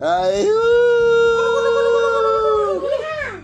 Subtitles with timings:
[0.00, 0.64] Ayo.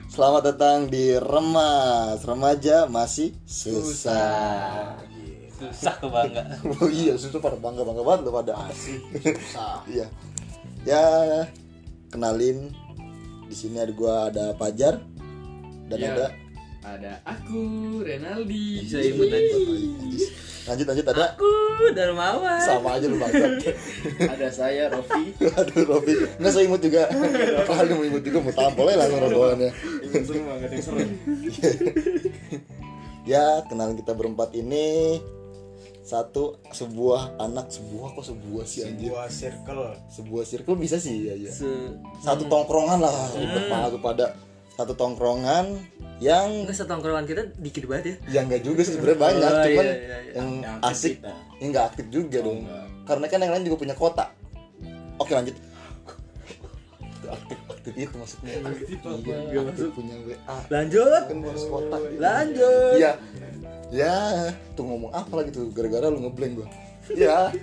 [0.09, 2.25] Selamat datang di Remas.
[2.25, 4.97] Remaja masih susah.
[5.57, 6.41] susah tuh bangga
[6.81, 9.01] Oh iya, susah pada bangga-bangga banget lo pada asik.
[9.93, 10.09] Iya.
[10.89, 11.05] Ya,
[12.09, 12.73] kenalin
[13.45, 15.05] di sini ada gua ada Pajar
[15.93, 16.09] dan Iya.
[16.09, 16.27] ada
[16.87, 17.61] Ada aku
[18.01, 18.81] Renaldi.
[18.81, 19.57] bisa imut aja
[20.67, 21.25] lanjut lanjut ada?
[21.39, 21.51] Aku
[21.95, 23.63] Darmawan sama aja lu bangsat.
[24.35, 25.33] Ada saya Rofi.
[25.39, 27.07] Aduh Robi, nggak saya imut juga.
[27.69, 28.39] Kalau mau imut juga?
[28.43, 28.91] Mau tampol
[30.27, 30.99] semua nggak ada yang seru.
[33.27, 35.19] Ya, kenalan kita berempat ini.
[36.07, 37.75] Satu sebuah anak.
[37.75, 39.11] Sebuah kok sebuah sih anjir?
[39.11, 39.87] Sebuah circle.
[40.07, 41.51] Sebuah circle bisa sih ya, ya.
[41.51, 41.67] Se
[42.23, 44.27] satu tongkrongan lah ribet banget tuh pada
[44.79, 45.75] satu tongkrongan
[46.19, 49.85] yang Enggak setongkrongan kita dikit banget ya yang enggak juga sih sebenarnya banyak Oh, cuman
[49.85, 50.33] iya, iya, iya.
[50.35, 50.49] yang
[50.83, 51.33] asik kita.
[51.57, 52.85] yang enggak aktif juga dong enggak.
[53.05, 54.25] karena kan yang lain juga punya kota
[55.17, 55.57] oke lanjut
[57.27, 59.11] aktif aktif itu maksudnya Aktif apa?
[59.19, 59.91] iya, Nggak aktif masuk.
[59.93, 63.13] punya WA lanjut kan harus kota lanjut Iya.
[63.87, 64.19] Ya,
[64.75, 66.67] tuh ngomong apa lagi tuh gara-gara lu ngeblank gua.
[67.09, 67.55] Ya.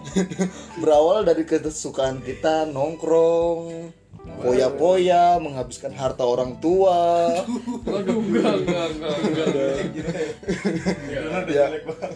[0.80, 3.92] Berawal dari kesukaan kita nongkrong,
[4.36, 7.28] poya-poya, menghabiskan harta orang tua.
[7.88, 9.74] Waduh, enggak, enggak, enggak, enggak.
[11.48, 11.64] ya,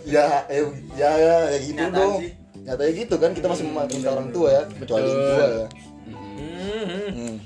[0.06, 0.62] ya, eh,
[0.96, 2.20] ya, ya, ya gitu dong.
[2.62, 5.66] Nyatanya gitu kan kita masih menghabiskan orang tua ya, kecuali gua ya.
[6.06, 6.86] Hmm.
[7.10, 7.36] Hmm.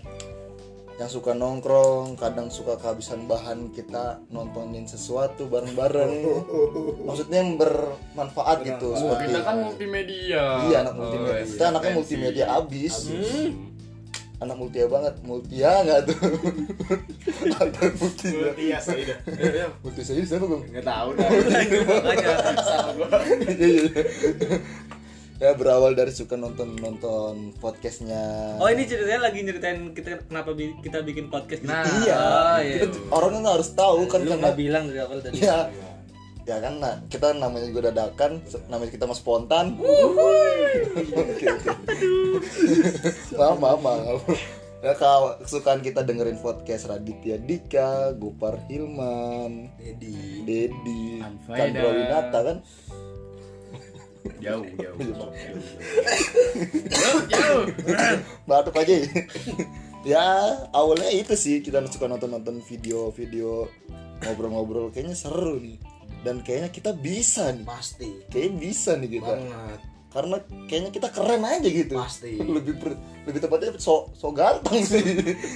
[0.96, 6.24] Yang suka nongkrong, kadang suka kehabisan bahan kita nontonin sesuatu bareng-bareng.
[7.08, 10.44] Maksudnya yang bermanfaat gitu Oh, seperti kita kan multimedia.
[10.68, 11.36] Iya anak multimedia.
[11.36, 12.00] Oh, Kita anaknya referensi.
[12.00, 12.94] multimedia abis.
[13.12, 13.75] Hmm.
[14.36, 15.14] Anak multia banget.
[15.24, 16.18] Multia nggak tuh?
[17.64, 18.52] Anak multia.
[18.60, 19.16] iya saya
[19.80, 20.60] Multia saya siapa gue?
[20.68, 21.28] Enggak tahu dah.
[21.88, 22.34] makanya
[22.96, 23.18] gua.
[25.36, 28.56] ya berawal dari suka nonton nonton podcastnya.
[28.56, 31.68] oh ini ceritanya lagi nyeritain kita kenapa bi- kita bikin podcast gitu.
[31.68, 32.16] Nah, iya.
[32.16, 32.76] oh, iya.
[32.88, 35.68] Kita orang kan harus tahu kan lu karena nggak bilang dari awal tadi ya
[36.46, 38.38] ya kan nah, kita namanya juga dadakan
[38.70, 39.74] namanya kita mah spontan.
[39.82, 41.70] Oke oke
[43.38, 44.22] maaf maaf maaf.
[44.78, 50.46] Ya kalau kesukaan kita dengerin podcast Raditya Dika Gopar Hilman Dedi.
[50.46, 51.18] Dedi.
[51.50, 52.56] Chandra Winata kan?
[54.38, 54.98] Jauh, jauh.
[56.86, 57.64] Jauh, jauh.
[58.46, 58.94] batuk aja.
[58.94, 59.06] Ya.
[60.06, 60.26] ya
[60.70, 63.66] awalnya itu sih kita suka nonton nonton video-video
[64.22, 64.94] ngobrol-ngobrol.
[64.94, 65.95] Kayaknya seru nih
[66.26, 71.42] dan kayaknya kita bisa nih pasti kayaknya bisa nih kita banget karena kayaknya kita keren
[71.44, 72.30] aja gitu Pasti.
[72.40, 75.04] lebih ber- lebih tepatnya so so ganteng sih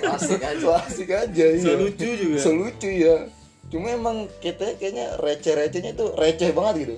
[0.05, 0.61] Asik aja.
[0.63, 1.65] so asik aja iya.
[1.65, 2.39] So lucu juga.
[2.39, 3.27] so lucu ya
[3.67, 6.97] cuma emang kita kayaknya receh recehnya itu receh banget gitu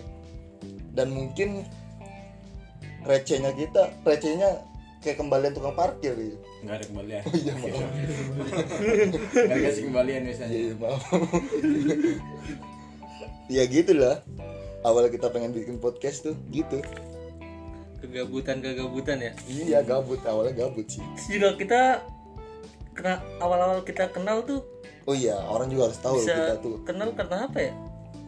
[0.90, 1.64] dan mungkin
[3.02, 4.48] recehnya kita recehnya
[4.98, 7.22] kayak kembalian tukang parkir gitu Enggak ada kembalian.
[7.22, 7.82] oh iya maaf
[9.34, 10.50] Enggak dikasih kembalian biasanya.
[10.52, 11.02] iya maaf
[13.52, 14.16] ya gitulah
[14.82, 16.80] awal kita pengen bikin podcast tuh gitu
[17.98, 21.80] kegabutan kegabutan ya iya gabut awalnya gabut sih Terus juga kita
[22.92, 24.60] kena awal-awal kita kenal tuh
[25.02, 26.78] Oh iya, orang juga harus tahu bisa kita tuh.
[26.82, 27.72] kenal karena apa ya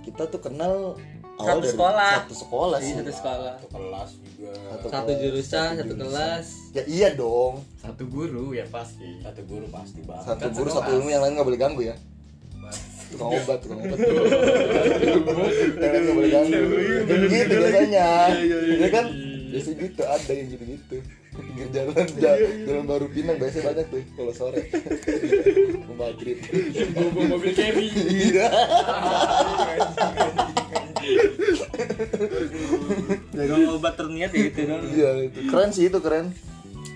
[0.02, 0.98] Kita tuh kenal
[1.34, 2.12] awal Satu dari sekolah.
[2.20, 2.94] satu sekolah di sih.
[2.96, 5.98] satu sekolah satu kelas juga Satu satu kelas, jurusan satu satu jurusan.
[6.02, 7.54] kelas Ya iya dong.
[7.76, 9.06] Satu guru ya pasti.
[9.20, 11.94] satu guru pasti banget Satu Kan guru satu ilmu yang lain nggak boleh ganggu ya.
[13.12, 13.98] Tukang obat, tukang obat.
[15.74, 16.60] nggak boleh ganggu.
[17.04, 18.08] Kan gitu biasanya.
[18.78, 19.06] Ya kan?
[19.50, 20.96] Biasa gitu ada yang gitu-gitu.
[21.34, 24.70] Pinggir jalan, ja- jalan baru Pinang biasanya banyak tuh kalau sore.
[25.90, 26.38] Pembangkit.
[26.94, 27.90] Bawa mobil carry.
[27.90, 28.46] Iya.
[33.34, 36.32] dagang obat terniat ya gitu dong Iya itu keren sih itu keren.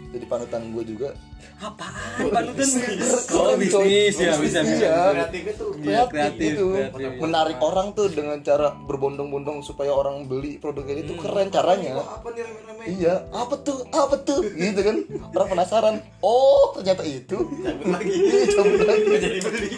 [0.09, 1.11] Jadi panutan gue juga.
[1.59, 2.29] apaan?
[2.29, 2.69] Panutan
[3.29, 4.87] Keren, oh bisnis ya bisa Bisnis, bisa.
[4.87, 5.01] Ya.
[5.13, 6.67] kreatifnya tuh Iya, kreatif, kreatif, gitu.
[6.71, 7.19] kreatif.
[7.19, 11.93] menarik orang tuh dengan cara berbondong-bondong supaya orang beli produknya itu keren caranya.
[11.95, 12.83] Wah, apa nih rame-rame?
[12.89, 13.15] Iya.
[13.31, 13.79] Apa tuh?
[13.87, 14.41] Apa tuh?
[14.47, 14.97] Gitu kan.
[15.31, 15.95] Orang penasaran.
[16.19, 17.37] Oh ternyata itu.
[17.37, 18.11] Cabut lagi.
[18.29, 19.05] Iya, cabut lagi.
[19.13, 19.69] Jadi beli.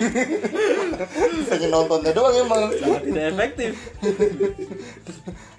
[1.49, 2.62] Hanya nontonnya doang emang.
[2.73, 3.73] Sangat tidak efektif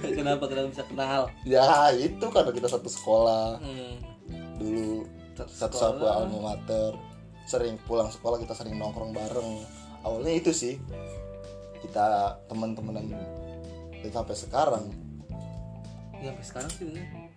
[0.00, 0.44] kenapa?
[0.48, 3.60] Kita bisa kenal ya itu karena kita satu sekolah.
[3.60, 3.94] Hmm.
[4.56, 5.04] dulu
[5.36, 6.96] satu, satu sekolah alma mater
[7.46, 9.62] sering pulang sekolah kita sering nongkrong bareng.
[10.02, 10.74] Awalnya itu sih
[11.84, 13.04] kita teman-teman
[14.02, 14.84] dan sampai sekarang.
[16.18, 16.86] Ya sampai sekarang sih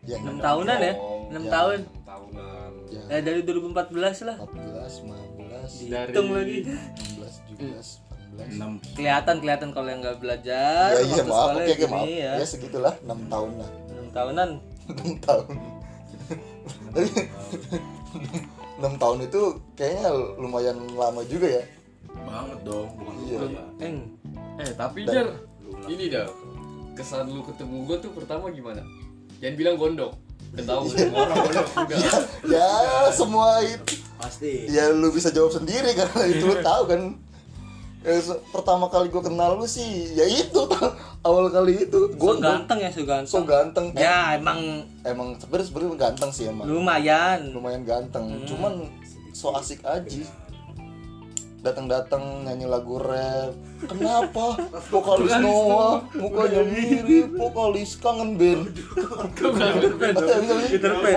[0.08, 0.94] ya, 6 tahunan ya?
[0.96, 1.80] 6 ya, tahun?
[2.08, 2.72] tahunan.
[2.90, 3.04] Ya.
[3.14, 4.38] Eh, dari 2014 lah.
[4.40, 6.38] 14 15 dihitung dari...
[6.40, 6.58] lagi.
[7.20, 8.09] 16 17 hmm.
[8.38, 8.96] 16.
[8.96, 10.96] Kelihatan kelihatan kalau yang nggak belajar.
[10.96, 12.06] Ya, iya, iya maaf, oke, oke, maaf.
[12.08, 12.34] Ya.
[12.40, 13.70] ya segitulah, 6 tahun lah.
[13.90, 14.50] 6 tahunan.
[14.90, 15.46] 6 tahun.
[18.80, 19.42] 6 tahun itu
[19.76, 20.10] kayaknya
[20.40, 21.64] lumayan lama juga ya.
[22.10, 23.38] Banget dong, bukan iya.
[23.38, 23.98] Eh, Eng.
[24.60, 25.28] Eh, tapi Dan, Jer,
[25.88, 26.28] ini dah
[26.96, 28.82] kesan lu ketemu gua tuh pertama gimana?
[29.40, 30.12] Jangan bilang gondok.
[30.50, 30.96] Ketahu iya.
[30.98, 31.96] semua orang gondok juga.
[32.56, 34.52] ya, ya, semua itu pasti.
[34.68, 37.02] Ya lu bisa jawab sendiri karena itu lu tahu kan
[38.00, 38.16] Ya,
[38.56, 40.64] pertama kali gue kenal lu sih ya itu.
[41.28, 42.16] Awal kali itu.
[42.16, 43.28] Gue so ganteng ya so ganteng.
[43.28, 46.64] So ganteng ya emang emang sebenarnya sebenarnya ganteng sih emang.
[46.64, 47.52] Lumayan.
[47.52, 48.48] Lumayan ganteng.
[48.48, 48.88] Cuman
[49.36, 50.24] so asik aja.
[51.60, 53.52] Datang-datang nyanyi lagu rap.
[53.84, 54.56] Kenapa?
[54.96, 58.80] Vokalis Noah mukanya mirip vokalis kangen band.
[59.36, 59.76] Peter Pan
[60.72, 61.16] Peter Pan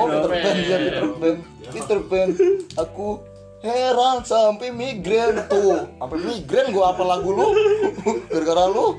[1.71, 2.29] Peter Pan
[2.75, 3.23] aku
[3.63, 5.87] heran sampai migrain tuh.
[5.97, 7.47] Sampai migrain gua apa lagu lu?
[8.29, 8.99] Gara-gara lu.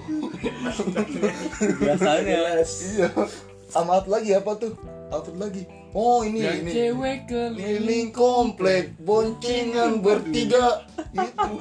[1.83, 2.63] Biasanya.
[2.63, 3.09] Iya.
[3.83, 4.73] Amat lagi apa tuh?
[5.11, 5.67] Apa lagi.
[5.93, 6.71] Oh ini Yang ini.
[6.73, 10.89] cewek keliling komplek boncengan bertiga.
[11.13, 11.53] Itu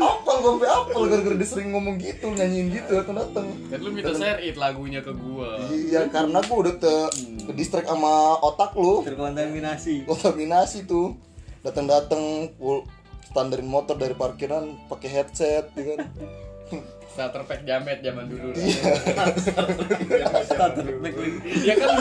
[0.00, 3.46] apal sampai apal gara-gara dia sering ngomong gitu nyanyiin gitu datang datang.
[3.68, 5.60] Kan lu minta share it lagunya ke gua.
[5.68, 6.96] iya karena gua udah te
[7.44, 9.04] ke distract sama otak lu.
[9.04, 10.08] Terkontaminasi.
[10.08, 11.12] Kontaminasi tuh
[11.64, 12.84] datang datang full
[13.32, 15.98] standarin motor dari parkiran pakai headset ya kan?
[17.14, 18.52] Starter pack jamet zaman dulu.
[18.52, 20.44] lah.
[20.44, 21.14] starter pack.
[21.64, 21.96] Ya kan?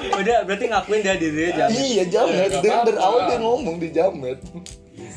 [0.00, 2.52] Udah berarti ngakuin dia diri aja iya jamet.
[2.52, 4.38] Nggak dari, dari awal dia ngomong di jamet.
[4.92, 5.10] Iya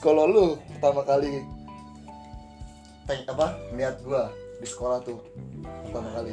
[0.00, 0.46] kalau lu
[0.76, 1.44] pertama kali
[3.10, 4.32] apa lihat gua
[4.62, 5.20] di sekolah tuh
[5.86, 6.32] pertama kali?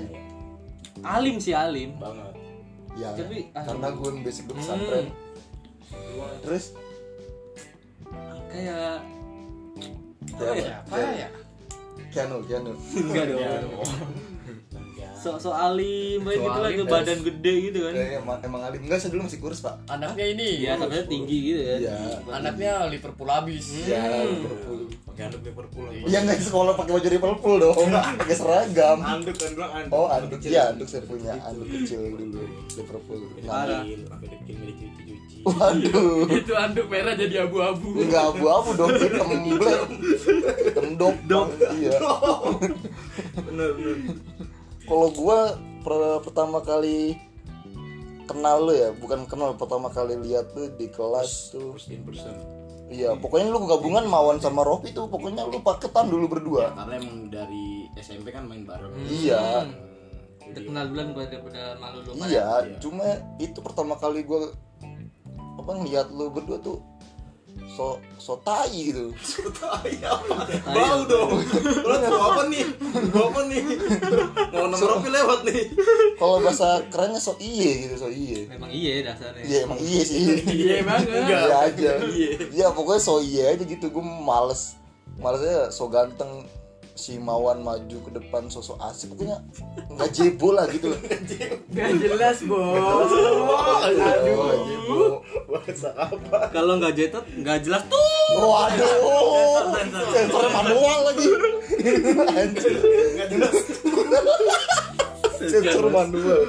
[1.04, 2.00] Alim sih alim.
[2.00, 2.37] Banget
[2.98, 3.64] ya Tapi, ah.
[3.64, 5.08] karena gua basic gua pesantren.
[6.44, 6.66] Terus?
[8.48, 9.06] Kayak
[10.58, 11.30] ya, apa ya?
[12.12, 13.72] Kianu enggak dong
[15.18, 17.94] so so alim baik So gitu lah badan gede gitu kan.
[17.98, 18.80] Kayak emang, emang alim.
[18.86, 19.76] Enggak saya dulu masih kurus pak.
[19.90, 20.48] Anaknya ini.
[20.64, 21.80] iya sampai tinggi gitu kan.
[21.82, 21.96] Iya.
[22.30, 23.66] Anaknya Liverpool abis.
[23.90, 24.30] ya Hmm.
[24.46, 24.80] Liverpool.
[25.10, 27.90] Pakai anduk Liverpool Iya nggak di sekolah pakai baju Liverpool dong.
[28.22, 28.98] Pakai seragam.
[29.02, 31.34] Anduk kan bilang anduk oh anduk ya anduk saya punya.
[31.42, 32.46] Anduk kecil dulu
[32.78, 33.20] Liverpool.
[33.42, 33.84] Nah, Parah.
[33.84, 36.28] dicuci cuci waduh.
[36.28, 38.04] Itu anduk merah jadi abu-abu.
[38.04, 39.30] Enggak abu-abu dong, hitam
[40.68, 41.48] Hitam dok.
[41.78, 41.98] Iya.
[43.48, 43.96] Bener bener
[44.88, 47.20] Kalau gua per- pertama kali
[48.28, 51.76] kenal lu ya, bukan kenal pertama kali lihat lu di kelas tuh.
[51.76, 52.36] first in person.
[52.88, 56.72] Iya, pokoknya lu gabungan Mawan sama Rofi tuh, pokoknya lu paketan dulu berdua.
[56.72, 58.96] karena emang dari SMP kan main bareng.
[59.12, 59.68] Iya,
[60.48, 62.48] udah kenal duluan pada pada malu lu kan iya,
[62.80, 63.08] cuma
[63.38, 64.56] itu pertama kali gua
[65.60, 66.80] apa ngeliat lu berdua tuh
[67.78, 69.14] so so tai gitu.
[70.66, 71.38] bau dong
[71.86, 72.66] lo mau apa nih
[73.14, 73.62] mau apa nih
[74.50, 75.64] mau nomor Rofi lewat nih
[76.18, 78.50] Kalau bahasa kerennya so iye gitu, so iye.
[78.50, 80.22] memang iya dasarnya Iya emang iye sih.
[80.50, 81.14] Iya banget.
[81.14, 81.92] Iya aja.
[82.50, 83.86] Iya pokoknya so iya aja gitu.
[83.94, 84.74] Gue males.
[85.22, 86.50] Malesnya so ganteng
[86.98, 89.38] si Mawan maju ke depan sosok asik pokoknya
[89.94, 90.90] nggak jebol lah gitu
[91.78, 92.82] Gak jelas bos.
[93.86, 95.22] Aduh.
[96.50, 99.72] kalau nggak jetot nggak jelas tuh Waduh,
[100.12, 101.28] sensor manual lagi.
[102.36, 102.76] Anjir.
[105.40, 106.42] Sensor manual.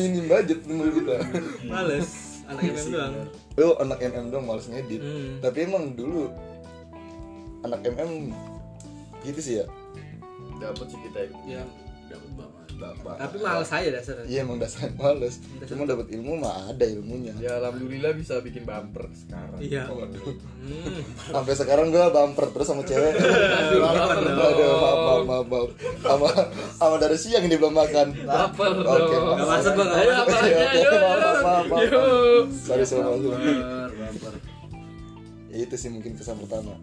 [0.00, 1.16] Minim budget menurut kita.
[1.68, 2.08] males
[2.46, 3.14] anak MM doang
[3.58, 5.00] Lo anak MM dong males ngedit.
[5.04, 5.44] Hmm.
[5.44, 6.32] Tapi emang dulu
[7.68, 8.32] anak MM
[9.26, 9.66] gitu sih ya.
[10.56, 11.20] Dapat sih kita.
[11.44, 11.62] ya
[12.06, 13.18] dapat banget Bapak.
[13.18, 15.42] tapi males aja dasarnya Iya emang dasarnya males.
[15.64, 17.34] Cuma dapat ilmu mah ada ilmunya.
[17.40, 19.58] Ya alhamdulillah bisa bikin bumper sekarang.
[19.58, 20.22] iya Waduh.
[20.62, 21.02] Hmm.
[21.34, 23.10] Sampai sekarang gua bumper terus sama cewek.
[23.58, 24.38] Aduh, dong.
[24.38, 25.68] Aduh, maaf, maaf, maaf, maaf.
[25.98, 26.28] Sama,
[26.78, 28.06] sama dari siang ini belum makan.
[28.22, 29.24] Lapar Oke, dong.
[29.24, 29.34] maaf.
[29.34, 30.14] Nggak masuk, Bang, Ayo masuk.
[30.14, 30.90] apa Oke, aja, oke, ayo.
[30.92, 31.82] maaf, maaf, maaf, maaf.
[31.82, 32.44] Yuk.
[32.54, 33.24] Sorry, sorry, sorry.
[33.26, 34.34] bumper bumper
[35.56, 36.76] itu sih mungkin kesan pertama.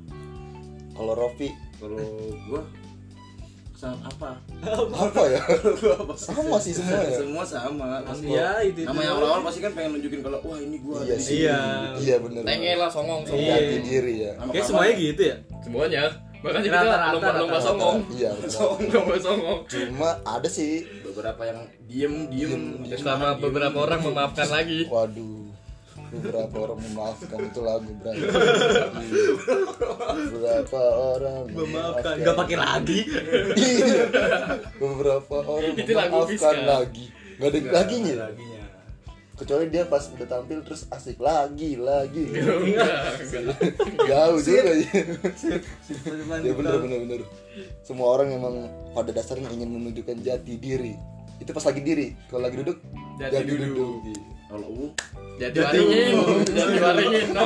[0.94, 2.00] Kalau Rofi kalau
[2.48, 2.64] gua
[3.84, 4.40] apa
[4.96, 5.42] apa ya?
[6.16, 7.20] Sama sih semua ya.
[7.20, 8.88] semua sama pasti Iya, itu- itu.
[8.88, 11.44] nama yang awal pasti kan pengen nunjukin kalau wah ini gua Iya sih.
[11.44, 11.60] Iya.
[12.00, 12.42] Iya bener.
[12.48, 13.44] Tengel lah songong songong.
[13.44, 13.84] Iya.
[13.84, 14.32] Diri ya.
[14.40, 16.02] Kayak semuanya gitu ya Semuanya.
[16.44, 16.80] Makanya kita
[17.12, 17.60] lomba-lomba rata-rata.
[17.62, 17.98] songong.
[18.16, 18.32] Iya.
[18.88, 19.60] Lomba songong.
[19.68, 20.88] Cuma ada sih.
[21.04, 22.64] beberapa yang diem diem
[22.96, 24.88] Sama beberapa orang memaafkan lagi.
[24.88, 25.43] Waduh.
[26.14, 28.22] Beberapa orang memaafkan itu lagu berarti.
[30.30, 30.82] Beberapa
[31.18, 33.00] orang memaafkan nggak pakai lagi
[33.58, 34.06] Iya.
[34.78, 37.06] Beberapa orang Itu memaafkan lagi.
[37.42, 38.14] Gak ada laginya.
[38.30, 38.64] laginya
[39.34, 42.30] Kecuali dia pas udah tampil terus asik lagi lagi.
[42.38, 43.18] Enggak.
[44.06, 45.02] Jauh juga ya.
[46.46, 47.20] Ya bener bener bener.
[47.82, 50.94] Semua orang emang pada dasarnya ingin menunjukkan jati diri.
[51.42, 52.78] itu pas lagi diri kalau lagi duduk
[53.20, 54.00] Jadi duduk.
[54.54, 54.86] Kalau U
[55.34, 56.14] Jadi waringin,
[56.46, 57.28] jadi waringin.
[57.34, 57.42] No.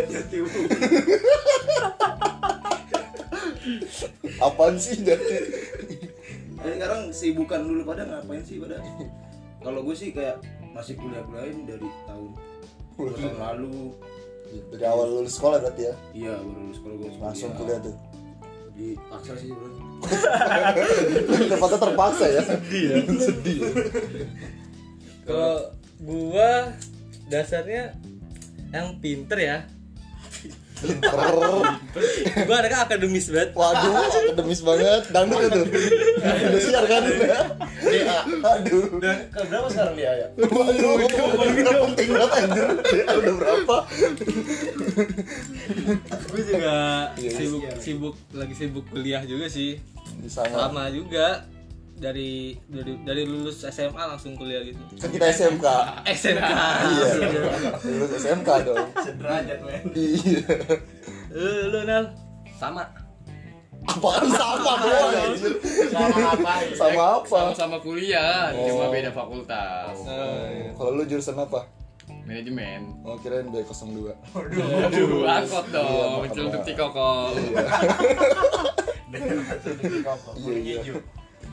[0.00, 0.48] Jati U.
[4.38, 5.36] apaan sih jadi
[6.56, 8.80] Eh, sekarang sibukan dulu pada ngapain sih pada?
[9.60, 10.40] Kalau gue sih kayak
[10.72, 12.30] masih kuliah-kuliahin dari tahun
[12.96, 13.92] dua tahun lalu.
[14.72, 17.94] dari awal lulus sekolah berarti ya Iya, baru lulus kalau gue langsung kuliah tuh
[18.72, 19.68] di Taksel sih bro.
[21.50, 23.70] tempatnya terpaksa ya sedih ya sedih ya.
[25.26, 26.70] Kalau gua
[27.26, 27.98] dasarnya
[28.70, 29.58] yang pinter ya.
[30.76, 31.08] pinter
[32.44, 33.50] Gua anaknya akademis banget.
[33.52, 35.60] waduh akademis banget dangdut itu
[36.20, 38.18] udah siar kan DA.
[38.44, 40.26] aduh Dan ke berapa sekarang dia ya?
[40.36, 42.66] waduh udah penting banget anjir
[43.08, 43.76] udah berapa
[46.26, 46.76] Gue juga
[47.16, 47.72] Iya, sibuk iya.
[47.80, 49.80] sibuk lagi sibuk kuliah juga sih.
[50.28, 51.48] Sama juga
[51.96, 52.32] dari
[52.66, 54.78] dari dari lulus SMA langsung kuliah gitu.
[54.96, 55.66] kan kita SMK
[56.06, 56.50] SMK.
[56.92, 57.06] iya
[57.90, 59.82] lulus SMK dong Sederajat men.
[59.90, 60.44] iya
[61.28, 62.12] Eh, lu Nal
[62.54, 62.84] sama.
[63.86, 65.52] apaan sama doang anjir
[65.86, 66.68] Sama ngapain?
[66.74, 68.90] sama apa Sama-sama kuliah, cuma Oh.
[68.90, 69.94] beda fakultas.
[70.02, 71.64] Eh, kalau lu jurusan apa
[72.22, 72.82] Manajemen.
[73.02, 76.54] oh kirain B02 Aduh, angkot Iya, dong, makan muncul banget.
[76.56, 77.30] detik kokol.
[80.36, 80.94] iya iya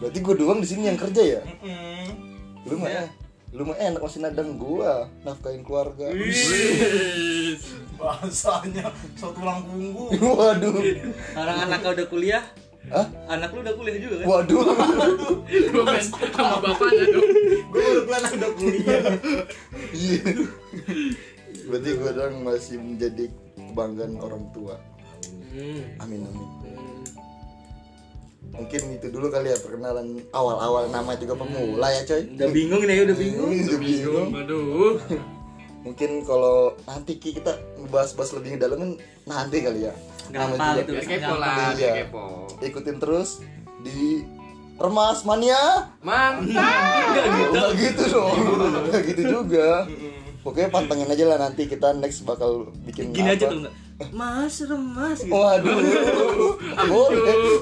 [0.03, 1.41] berarti gue doang di sini yang kerja ya
[2.63, 3.05] lu mah Iya.
[3.51, 7.55] lu mah enak masih nadang gua nafkahin keluarga Wih.
[7.93, 10.09] Bahasanya so tulang punggung.
[10.41, 10.73] waduh
[11.31, 12.43] Orang anaknya udah kuliah,
[12.89, 13.05] Hah?
[13.29, 14.25] anak lu udah kuliah juga kan?
[14.25, 14.59] waduh
[15.71, 17.23] Gue main sama bapaknya tuh.
[17.69, 19.01] Gue baru kelar udah kuliah.
[19.93, 20.19] iya
[21.63, 24.75] berarti gua doang masih menjadi kebanggaan orang tua
[25.53, 25.85] Hmm.
[26.01, 26.49] amin amin
[28.49, 32.97] mungkin itu dulu kali ya perkenalan awal-awal nama juga pemula ya coy Udah bingung nih,
[33.01, 33.49] udah bingung.
[33.49, 34.93] Udah bingung Aduh.
[35.81, 38.91] mungkin kalau nanti Ki, kita ngebahas-bahas lebih dalam kan
[39.25, 39.93] nanti kali ya
[40.25, 40.79] Nama Gampang juga.
[40.79, 40.91] itu.
[40.93, 41.73] Biar kepo lah, Iya.
[41.75, 42.23] biar kepo.
[42.61, 43.29] ikutin terus
[43.81, 44.23] di
[44.73, 45.61] Remas Mania
[45.99, 47.19] Mantap.
[47.49, 48.37] Enggak gitu dong
[48.81, 49.85] Enggak gitu juga
[50.39, 53.35] Pokoknya pantengin aja lah nanti kita next bakal bikin Gini apa.
[53.39, 53.59] aja tuh.
[54.11, 55.31] Mas, remas gitu.
[55.31, 55.77] Waduh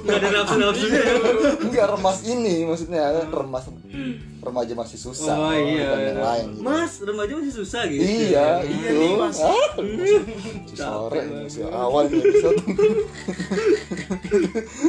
[0.02, 1.16] Enggak ada nafsu-nafsunya ya.
[1.60, 3.68] Enggak remas ini maksudnya Remas
[4.42, 5.94] Remaja masih susah Oh iya.
[5.94, 6.66] Bukan yang lain gitu.
[6.66, 8.02] Mas, remaja masih susah gitu.
[8.02, 8.98] Iya, Iya itu.
[8.98, 9.38] nih, Mas.
[9.38, 9.70] Ah,
[10.74, 12.58] sore, masih awal nih episode.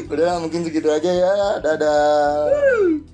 [0.09, 1.61] Udah lah, mungkin segitu aja ya.
[1.61, 3.12] Dadah.